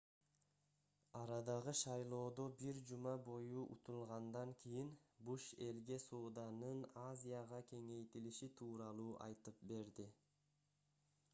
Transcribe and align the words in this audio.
арадагы 1.17 1.73
шайлоодо 1.79 2.45
бир 2.61 2.79
жума 2.91 3.11
бою 3.27 3.65
утулгандан 3.75 4.53
кийин 4.63 4.89
буш 5.27 5.45
элге 5.65 5.99
сооданын 6.05 6.81
азияга 7.03 7.59
кеңейтилиши 7.75 8.49
тууралуу 8.63 9.13
айтып 9.27 9.61
берди 9.73 10.07